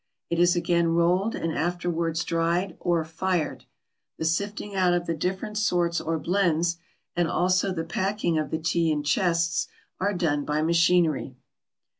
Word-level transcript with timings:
It 0.31 0.39
is 0.39 0.55
again 0.55 0.87
rolled 0.87 1.35
and 1.35 1.55
afterwards 1.55 2.23
dried 2.23 2.75
or 2.79 3.05
"fired." 3.05 3.65
The 4.17 4.25
sifting 4.25 4.73
out 4.75 4.95
of 4.95 5.05
the 5.05 5.13
different 5.13 5.59
sorts 5.59 6.01
or 6.01 6.17
blends, 6.17 6.77
and 7.15 7.27
also 7.27 7.71
the 7.71 7.83
packing 7.83 8.39
of 8.39 8.49
the 8.49 8.57
tea 8.57 8.91
in 8.91 9.03
chests, 9.03 9.67
are 9.99 10.15
done 10.15 10.43
by 10.43 10.63
machinery. 10.63 11.35